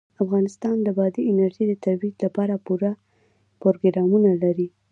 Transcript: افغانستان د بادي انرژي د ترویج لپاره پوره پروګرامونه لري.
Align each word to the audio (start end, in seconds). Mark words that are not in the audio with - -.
افغانستان 0.23 0.75
د 0.81 0.87
بادي 0.97 1.21
انرژي 1.31 1.63
د 1.67 1.73
ترویج 1.83 2.15
لپاره 2.25 2.53
پوره 2.65 2.91
پروګرامونه 3.61 4.31
لري. 4.43 4.67